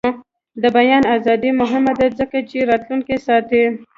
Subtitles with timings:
[0.61, 3.63] د بیان ازادي مهمه ده ځکه چې راتلونکی ساتي.